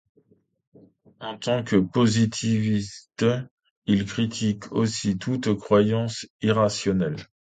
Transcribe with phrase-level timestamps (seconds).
[1.19, 3.23] En tant que positiviste,
[3.85, 7.17] il critique aussi toute croyance irrationnelle.